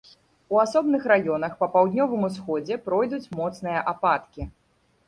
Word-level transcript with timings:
У 0.53 0.61
асобных 0.61 1.05
раёнах 1.11 1.53
па 1.61 1.69
паўднёвым 1.75 2.27
усходзе 2.31 2.81
пройдуць 2.87 3.25
моцныя 3.43 3.89
ападкі. 3.95 4.53